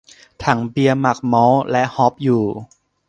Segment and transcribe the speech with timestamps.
[0.43, 2.43] ถังเบียร์หมักมอลต์และฮอปอยู่